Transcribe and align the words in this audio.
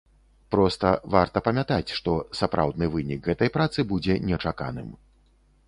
Проста 0.53 0.93
варта 1.15 1.43
памятаць, 1.47 1.93
што 1.99 2.15
сапраўдны 2.39 2.89
вынік 2.95 3.21
гэтай 3.29 3.53
працы 3.59 3.79
будзе 3.95 4.19
нечаканым. 4.33 4.93